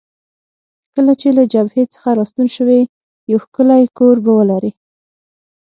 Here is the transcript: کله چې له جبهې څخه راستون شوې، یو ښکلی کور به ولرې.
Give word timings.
کله 0.93 1.13
چې 1.21 1.27
له 1.37 1.43
جبهې 1.53 1.83
څخه 1.93 2.09
راستون 2.19 2.47
شوې، 2.55 2.81
یو 3.31 3.37
ښکلی 3.45 3.83
کور 3.97 4.15
به 4.23 4.31
ولرې. 4.39 4.71